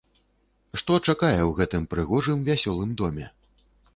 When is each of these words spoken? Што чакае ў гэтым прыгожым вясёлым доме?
Што 0.81 0.95
чакае 1.07 1.41
ў 1.43 1.51
гэтым 1.59 1.85
прыгожым 1.93 2.39
вясёлым 2.49 2.95
доме? 3.03 3.25